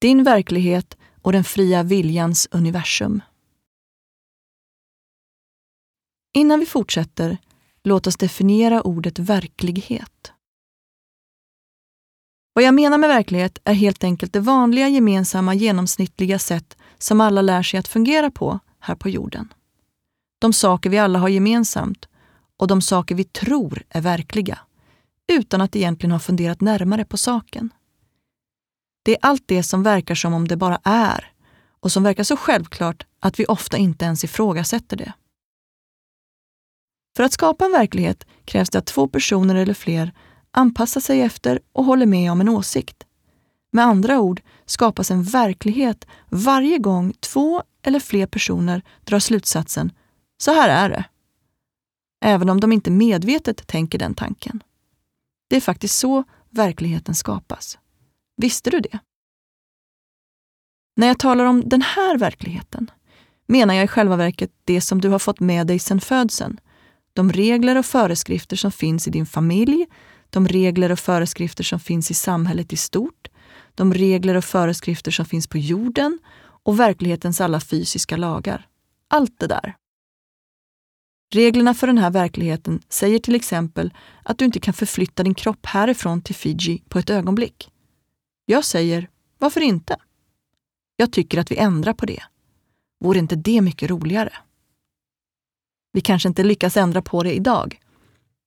Din 0.00 0.24
verklighet 0.24 0.96
och 1.22 1.32
den 1.32 1.44
fria 1.44 1.82
viljans 1.82 2.48
universum. 2.50 3.22
Innan 6.34 6.60
vi 6.60 6.66
fortsätter, 6.66 7.38
låt 7.82 8.06
oss 8.06 8.16
definiera 8.16 8.82
ordet 8.82 9.18
verklighet. 9.18 10.32
Vad 12.52 12.64
jag 12.64 12.74
menar 12.74 12.98
med 12.98 13.08
verklighet 13.08 13.58
är 13.64 13.74
helt 13.74 14.04
enkelt 14.04 14.32
det 14.32 14.40
vanliga, 14.40 14.88
gemensamma, 14.88 15.54
genomsnittliga 15.54 16.38
sätt 16.38 16.76
som 16.98 17.20
alla 17.20 17.42
lär 17.42 17.62
sig 17.62 17.80
att 17.80 17.88
fungera 17.88 18.30
på 18.30 18.58
här 18.80 18.94
på 18.94 19.08
jorden. 19.08 19.52
De 20.38 20.52
saker 20.52 20.90
vi 20.90 20.98
alla 20.98 21.18
har 21.18 21.28
gemensamt 21.28 22.08
och 22.56 22.66
de 22.66 22.82
saker 22.82 23.14
vi 23.14 23.24
tror 23.24 23.82
är 23.88 24.00
verkliga, 24.00 24.58
utan 25.26 25.60
att 25.60 25.76
egentligen 25.76 26.12
ha 26.12 26.18
funderat 26.18 26.60
närmare 26.60 27.04
på 27.04 27.16
saken. 27.16 27.70
Det 29.08 29.12
är 29.12 29.18
allt 29.22 29.42
det 29.46 29.62
som 29.62 29.82
verkar 29.82 30.14
som 30.14 30.34
om 30.34 30.48
det 30.48 30.56
bara 30.56 30.80
är 30.84 31.32
och 31.80 31.92
som 31.92 32.02
verkar 32.02 32.24
så 32.24 32.36
självklart 32.36 33.06
att 33.20 33.40
vi 33.40 33.46
ofta 33.46 33.76
inte 33.76 34.04
ens 34.04 34.24
ifrågasätter 34.24 34.96
det. 34.96 35.12
För 37.16 37.22
att 37.22 37.32
skapa 37.32 37.64
en 37.64 37.72
verklighet 37.72 38.26
krävs 38.44 38.70
det 38.70 38.78
att 38.78 38.86
två 38.86 39.08
personer 39.08 39.54
eller 39.54 39.74
fler 39.74 40.12
anpassar 40.50 41.00
sig 41.00 41.20
efter 41.20 41.60
och 41.72 41.84
håller 41.84 42.06
med 42.06 42.32
om 42.32 42.40
en 42.40 42.48
åsikt. 42.48 43.06
Med 43.70 43.84
andra 43.84 44.20
ord 44.20 44.42
skapas 44.66 45.10
en 45.10 45.22
verklighet 45.22 46.06
varje 46.28 46.78
gång 46.78 47.12
två 47.20 47.62
eller 47.82 48.00
fler 48.00 48.26
personer 48.26 48.82
drar 49.04 49.18
slutsatsen 49.18 49.92
så 50.38 50.52
här 50.52 50.68
är 50.68 50.88
det. 50.90 51.04
Även 52.24 52.48
om 52.48 52.60
de 52.60 52.72
inte 52.72 52.90
medvetet 52.90 53.66
tänker 53.66 53.98
den 53.98 54.14
tanken. 54.14 54.62
Det 55.48 55.56
är 55.56 55.60
faktiskt 55.60 55.98
så 55.98 56.24
verkligheten 56.50 57.14
skapas. 57.14 57.78
Visste 58.40 58.70
du 58.70 58.80
det? 58.80 58.98
När 60.96 61.06
jag 61.06 61.18
talar 61.18 61.44
om 61.44 61.68
den 61.68 61.82
här 61.82 62.18
verkligheten 62.18 62.90
menar 63.46 63.74
jag 63.74 63.84
i 63.84 63.88
själva 63.88 64.16
verket 64.16 64.50
det 64.64 64.80
som 64.80 65.00
du 65.00 65.08
har 65.08 65.18
fått 65.18 65.40
med 65.40 65.66
dig 65.66 65.78
sedan 65.78 66.00
födseln. 66.00 66.60
De 67.12 67.32
regler 67.32 67.78
och 67.78 67.86
föreskrifter 67.86 68.56
som 68.56 68.72
finns 68.72 69.08
i 69.08 69.10
din 69.10 69.26
familj, 69.26 69.86
de 70.30 70.48
regler 70.48 70.92
och 70.92 70.98
föreskrifter 70.98 71.64
som 71.64 71.80
finns 71.80 72.10
i 72.10 72.14
samhället 72.14 72.72
i 72.72 72.76
stort, 72.76 73.28
de 73.74 73.94
regler 73.94 74.34
och 74.34 74.44
föreskrifter 74.44 75.10
som 75.10 75.26
finns 75.26 75.46
på 75.46 75.58
jorden 75.58 76.18
och 76.40 76.80
verklighetens 76.80 77.40
alla 77.40 77.60
fysiska 77.60 78.16
lagar. 78.16 78.66
Allt 79.08 79.38
det 79.38 79.46
där. 79.46 79.76
Reglerna 81.34 81.74
för 81.74 81.86
den 81.86 81.98
här 81.98 82.10
verkligheten 82.10 82.82
säger 82.88 83.18
till 83.18 83.34
exempel 83.34 83.94
att 84.22 84.38
du 84.38 84.44
inte 84.44 84.60
kan 84.60 84.74
förflytta 84.74 85.22
din 85.22 85.34
kropp 85.34 85.66
härifrån 85.66 86.22
till 86.22 86.34
Fiji 86.34 86.82
på 86.88 86.98
ett 86.98 87.10
ögonblick. 87.10 87.70
Jag 88.50 88.64
säger, 88.64 89.08
varför 89.38 89.60
inte? 89.60 89.96
Jag 90.96 91.12
tycker 91.12 91.38
att 91.38 91.50
vi 91.50 91.56
ändrar 91.56 91.92
på 91.92 92.06
det. 92.06 92.22
Vore 93.00 93.18
inte 93.18 93.36
det 93.36 93.60
mycket 93.60 93.90
roligare? 93.90 94.32
Vi 95.92 96.00
kanske 96.00 96.28
inte 96.28 96.44
lyckas 96.44 96.76
ändra 96.76 97.02
på 97.02 97.22
det 97.22 97.34
idag, 97.34 97.80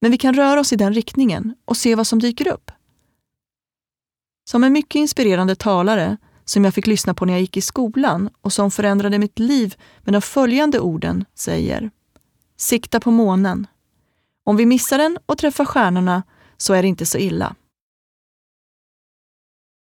men 0.00 0.10
vi 0.10 0.18
kan 0.18 0.34
röra 0.34 0.60
oss 0.60 0.72
i 0.72 0.76
den 0.76 0.94
riktningen 0.94 1.54
och 1.64 1.76
se 1.76 1.94
vad 1.94 2.06
som 2.06 2.18
dyker 2.18 2.48
upp. 2.48 2.70
Som 4.44 4.64
en 4.64 4.72
mycket 4.72 4.94
inspirerande 4.94 5.56
talare 5.56 6.16
som 6.44 6.64
jag 6.64 6.74
fick 6.74 6.86
lyssna 6.86 7.14
på 7.14 7.24
när 7.24 7.32
jag 7.32 7.40
gick 7.40 7.56
i 7.56 7.60
skolan 7.60 8.30
och 8.40 8.52
som 8.52 8.70
förändrade 8.70 9.18
mitt 9.18 9.38
liv 9.38 9.74
med 10.00 10.14
de 10.14 10.22
följande 10.22 10.80
orden 10.80 11.24
säger 11.34 11.90
Sikta 12.56 13.00
på 13.00 13.10
månen. 13.10 13.66
Om 14.44 14.56
vi 14.56 14.66
missar 14.66 14.98
den 14.98 15.18
och 15.26 15.38
träffar 15.38 15.64
stjärnorna 15.64 16.22
så 16.56 16.74
är 16.74 16.82
det 16.82 16.88
inte 16.88 17.06
så 17.06 17.18
illa. 17.18 17.56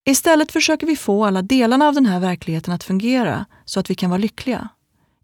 Istället 0.05 0.51
försöker 0.51 0.87
vi 0.87 0.95
få 0.95 1.25
alla 1.25 1.41
delarna 1.41 1.87
av 1.87 1.93
den 1.93 2.05
här 2.05 2.19
verkligheten 2.19 2.73
att 2.73 2.83
fungera 2.83 3.45
så 3.65 3.79
att 3.79 3.89
vi 3.89 3.95
kan 3.95 4.09
vara 4.09 4.17
lyckliga. 4.17 4.69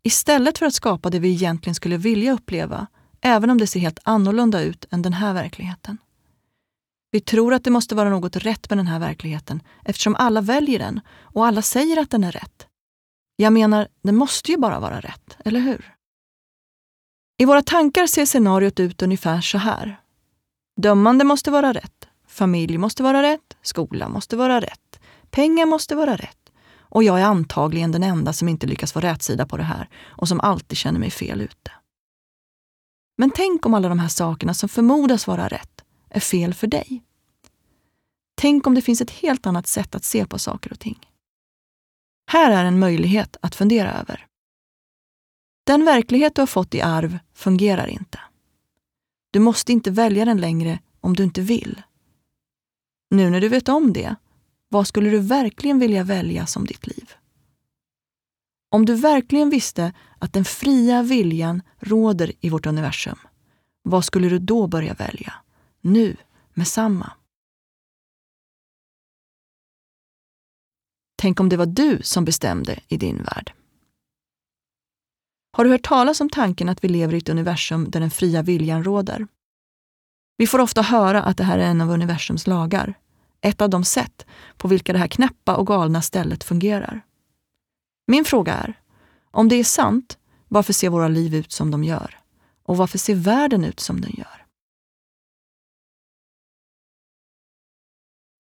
Istället 0.03 0.57
för 0.57 0.65
att 0.65 0.73
skapa 0.73 1.09
det 1.09 1.19
vi 1.19 1.29
egentligen 1.29 1.75
skulle 1.75 1.97
vilja 1.97 2.33
uppleva, 2.33 2.87
även 3.21 3.49
om 3.49 3.57
det 3.57 3.67
ser 3.67 3.79
helt 3.79 3.99
annorlunda 4.03 4.61
ut 4.61 4.85
än 4.91 5.01
den 5.01 5.13
här 5.13 5.33
verkligheten. 5.33 5.97
Vi 7.11 7.19
tror 7.19 7.53
att 7.53 7.63
det 7.63 7.71
måste 7.71 7.95
vara 7.95 8.09
något 8.09 8.35
rätt 8.35 8.69
med 8.69 8.77
den 8.77 8.87
här 8.87 8.99
verkligheten 8.99 9.63
eftersom 9.85 10.15
alla 10.15 10.41
väljer 10.41 10.79
den 10.79 11.01
och 11.21 11.45
alla 11.45 11.61
säger 11.61 11.97
att 12.01 12.11
den 12.11 12.23
är 12.23 12.31
rätt. 12.31 12.67
Jag 13.35 13.53
menar, 13.53 13.87
den 14.03 14.15
måste 14.15 14.51
ju 14.51 14.57
bara 14.57 14.79
vara 14.79 14.99
rätt, 14.99 15.37
eller 15.45 15.59
hur? 15.59 15.93
I 17.37 17.45
våra 17.45 17.61
tankar 17.61 18.07
ser 18.07 18.25
scenariot 18.25 18.79
ut 18.79 19.01
ungefär 19.01 19.41
så 19.41 19.57
här. 19.57 20.01
Dömande 20.81 21.25
måste 21.25 21.51
vara 21.51 21.73
rätt. 21.73 22.08
Familj 22.29 22.77
måste 22.77 23.03
vara 23.03 23.23
rätt. 23.23 23.57
Skola 23.61 24.09
måste 24.09 24.37
vara 24.37 24.61
rätt. 24.61 24.99
Pengar 25.29 25.65
måste 25.65 25.95
vara 25.95 26.15
rätt. 26.15 26.51
Och 26.79 27.03
jag 27.03 27.19
är 27.19 27.23
antagligen 27.23 27.91
den 27.91 28.03
enda 28.03 28.33
som 28.33 28.49
inte 28.49 28.67
lyckas 28.67 28.93
få 28.93 28.99
rätsida 28.99 29.45
på 29.45 29.57
det 29.57 29.63
här 29.63 29.89
och 30.05 30.27
som 30.27 30.39
alltid 30.39 30.77
känner 30.77 30.99
mig 30.99 31.11
fel 31.11 31.41
ute. 31.41 31.71
Men 33.17 33.31
tänk 33.31 33.65
om 33.65 33.73
alla 33.73 33.89
de 33.89 33.99
här 33.99 34.07
sakerna 34.07 34.53
som 34.53 34.69
förmodas 34.69 35.27
vara 35.27 35.47
rätt 35.47 35.83
är 36.09 36.19
fel 36.19 36.53
för 36.53 36.67
dig. 36.67 37.03
Tänk 38.35 38.67
om 38.67 38.75
det 38.75 38.81
finns 38.81 39.01
ett 39.01 39.11
helt 39.11 39.45
annat 39.45 39.67
sätt 39.67 39.95
att 39.95 40.03
se 40.03 40.25
på 40.25 40.39
saker 40.39 40.71
och 40.71 40.79
ting. 40.79 40.99
Här 42.31 42.51
är 42.51 42.65
en 42.65 42.79
möjlighet 42.79 43.37
att 43.41 43.55
fundera 43.55 43.93
över. 43.93 44.27
Den 45.65 45.85
verklighet 45.85 46.35
du 46.35 46.41
har 46.41 46.47
fått 46.47 46.75
i 46.75 46.81
arv 46.81 47.19
fungerar 47.33 47.87
inte. 47.87 48.19
Du 49.31 49.39
måste 49.39 49.71
inte 49.71 49.91
välja 49.91 50.25
den 50.25 50.41
längre 50.41 50.79
om 51.01 51.15
du 51.15 51.23
inte 51.23 51.41
vill. 51.41 51.81
Nu 53.09 53.29
när 53.29 53.41
du 53.41 53.49
vet 53.49 53.69
om 53.69 53.93
det, 53.93 54.15
vad 54.69 54.87
skulle 54.87 55.09
du 55.09 55.19
verkligen 55.19 55.79
vilja 55.79 56.03
välja 56.03 56.45
som 56.45 56.65
ditt 56.65 56.87
liv? 56.87 57.13
Om 58.71 58.85
du 58.85 58.95
verkligen 58.95 59.49
visste 59.49 59.93
att 60.19 60.33
den 60.33 60.45
fria 60.45 61.03
viljan 61.03 61.61
råder 61.79 62.31
i 62.39 62.49
vårt 62.49 62.65
universum, 62.65 63.19
vad 63.83 64.05
skulle 64.05 64.29
du 64.29 64.39
då 64.39 64.67
börja 64.67 64.93
välja? 64.93 65.33
Nu, 65.81 66.17
med 66.53 66.67
samma. 66.67 67.11
Tänk 71.15 71.39
om 71.39 71.49
det 71.49 71.57
var 71.57 71.65
du 71.65 71.99
som 72.01 72.25
bestämde 72.25 72.79
i 72.87 72.97
din 72.97 73.23
värld. 73.23 73.53
Har 75.51 75.63
du 75.63 75.69
hört 75.69 75.87
talas 75.87 76.21
om 76.21 76.29
tanken 76.29 76.69
att 76.69 76.83
vi 76.83 76.87
lever 76.87 77.13
i 77.13 77.17
ett 77.17 77.29
universum 77.29 77.91
där 77.91 77.99
den 77.99 78.11
fria 78.11 78.41
viljan 78.41 78.83
råder? 78.83 79.27
Vi 80.39 80.47
får 80.47 80.59
ofta 80.59 80.81
höra 80.81 81.23
att 81.23 81.37
det 81.37 81.43
här 81.43 81.59
är 81.59 81.63
en 81.63 81.81
av 81.81 81.89
universums 81.89 82.47
lagar. 82.47 82.93
Ett 83.41 83.61
av 83.61 83.69
de 83.69 83.83
sätt 83.83 84.25
på 84.57 84.67
vilka 84.67 84.93
det 84.93 84.99
här 84.99 85.07
knäppa 85.07 85.55
och 85.55 85.67
galna 85.67 86.01
stället 86.01 86.43
fungerar. 86.43 87.01
Min 88.07 88.25
fråga 88.25 88.53
är, 88.53 88.79
om 89.31 89.49
det 89.49 89.55
är 89.55 89.63
sant, 89.63 90.17
varför 90.47 90.73
ser 90.73 90.89
våra 90.89 91.07
liv 91.07 91.35
ut 91.35 91.51
som 91.51 91.71
de 91.71 91.83
gör? 91.83 92.19
Och 92.63 92.77
varför 92.77 92.97
ser 92.97 93.15
världen 93.15 93.63
ut 93.63 93.79
som 93.79 94.01
den 94.01 94.13
gör? 94.17 94.45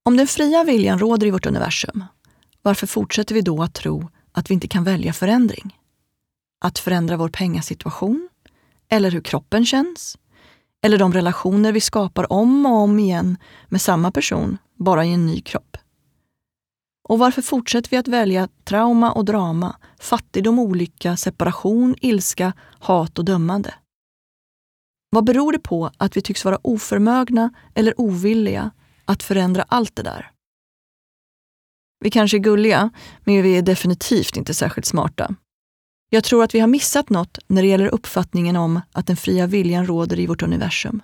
Om 0.05 0.17
den 0.17 0.27
fria 0.27 0.63
viljan 0.63 0.99
råder 0.99 1.27
i 1.27 1.31
vårt 1.31 1.45
universum, 1.45 2.05
varför 2.61 2.87
fortsätter 2.87 3.35
vi 3.35 3.41
då 3.41 3.63
att 3.63 3.73
tro 3.73 4.09
att 4.31 4.49
vi 4.49 4.53
inte 4.53 4.67
kan 4.67 4.83
välja 4.83 5.13
förändring? 5.13 5.75
att 6.59 6.79
förändra 6.79 7.17
vår 7.17 7.29
pengasituation, 7.29 8.29
eller 8.89 9.11
hur 9.11 9.21
kroppen 9.21 9.65
känns, 9.65 10.17
eller 10.85 10.97
de 10.97 11.13
relationer 11.13 11.71
vi 11.71 11.81
skapar 11.81 12.33
om 12.33 12.65
och 12.65 12.71
om 12.71 12.99
igen 12.99 13.37
med 13.67 13.81
samma 13.81 14.11
person, 14.11 14.57
bara 14.75 15.05
i 15.05 15.13
en 15.13 15.25
ny 15.25 15.41
kropp. 15.41 15.77
Och 17.09 17.19
varför 17.19 17.41
fortsätter 17.41 17.89
vi 17.89 17.97
att 17.97 18.07
välja 18.07 18.47
trauma 18.63 19.11
och 19.11 19.25
drama, 19.25 19.75
fattigdom, 19.99 20.59
olycka, 20.59 21.17
separation, 21.17 21.95
ilska, 22.01 22.53
hat 22.79 23.19
och 23.19 23.25
dömande? 23.25 23.73
Vad 25.09 25.23
beror 25.23 25.51
det 25.51 25.59
på 25.59 25.91
att 25.97 26.17
vi 26.17 26.21
tycks 26.21 26.45
vara 26.45 26.59
oförmögna 26.61 27.53
eller 27.75 28.01
ovilliga 28.01 28.71
att 29.05 29.23
förändra 29.23 29.65
allt 29.67 29.95
det 29.95 30.03
där? 30.03 30.31
Vi 31.99 32.09
kanske 32.09 32.37
är 32.37 32.39
gulliga, 32.39 32.89
men 33.23 33.43
vi 33.43 33.57
är 33.57 33.61
definitivt 33.61 34.37
inte 34.37 34.53
särskilt 34.53 34.85
smarta. 34.85 35.35
Jag 36.09 36.23
tror 36.23 36.43
att 36.43 36.55
vi 36.55 36.59
har 36.59 36.67
missat 36.67 37.09
något 37.09 37.37
när 37.47 37.61
det 37.61 37.67
gäller 37.67 37.87
uppfattningen 37.87 38.55
om 38.55 38.81
att 38.91 39.07
den 39.07 39.17
fria 39.17 39.47
viljan 39.47 39.87
råder 39.87 40.19
i 40.19 40.27
vårt 40.27 40.43
universum. 40.43 41.01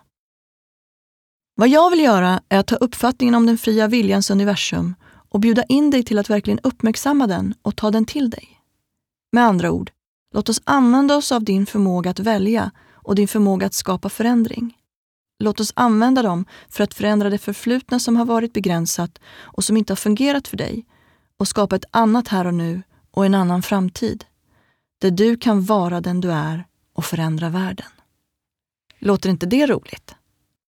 Vad 1.56 1.70
jag 1.70 1.90
vill 1.90 2.00
göra 2.00 2.42
är 2.50 2.60
att 2.60 2.68
ta 2.68 2.76
uppfattningen 2.76 3.36
om 3.36 3.46
den 3.46 3.58
fria 3.58 3.88
viljans 3.88 4.30
universum 4.30 4.96
och 5.30 5.40
bjuda 5.40 5.64
in 5.64 5.92
dig 5.92 6.04
till 6.04 6.20
att 6.20 6.30
verkligen 6.30 6.60
uppmärksamma 6.64 7.28
den 7.28 7.54
och 7.62 7.76
ta 7.76 7.92
den 7.92 8.06
till 8.06 8.30
dig. 8.30 8.62
Med 9.32 9.44
andra 9.44 9.72
ord, 9.72 9.92
låt 10.34 10.50
oss 10.50 10.62
använda 10.64 11.16
oss 11.16 11.32
av 11.32 11.44
din 11.44 11.66
förmåga 11.66 12.10
att 12.12 12.20
välja 12.20 12.72
och 12.92 13.16
din 13.16 13.28
förmåga 13.28 13.68
att 13.68 13.74
skapa 13.74 14.10
förändring. 14.10 14.78
Låt 15.40 15.60
oss 15.60 15.74
använda 15.76 16.22
dem 16.22 16.46
för 16.70 16.84
att 16.84 16.94
förändra 16.94 17.30
det 17.30 17.38
förflutna 17.38 18.00
som 18.00 18.16
har 18.16 18.26
varit 18.26 18.54
begränsat 18.54 19.20
och 19.40 19.64
som 19.64 19.78
inte 19.78 19.92
har 19.92 19.98
fungerat 19.98 20.48
för 20.48 20.58
dig 20.58 20.86
och 21.38 21.48
skapa 21.48 21.76
ett 21.76 21.86
annat 21.92 22.28
här 22.28 22.48
och 22.48 22.54
nu 22.54 22.82
och 23.12 23.26
en 23.26 23.36
annan 23.36 23.62
framtid 23.62 24.26
där 25.06 25.12
du 25.12 25.38
kan 25.38 25.66
vara 25.66 26.02
den 26.02 26.22
du 26.22 26.32
är 26.32 26.66
och 26.94 27.06
förändra 27.06 27.50
världen. 27.50 27.86
Låter 29.00 29.30
inte 29.30 29.46
det 29.46 29.68
roligt? 29.68 30.16